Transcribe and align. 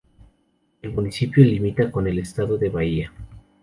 El 0.81 0.93
municipio 0.93 1.45
limita 1.45 1.91
con 1.91 2.07
el 2.07 2.17
estado 2.17 2.57
de 2.57 2.69
Bahía. 2.69 3.13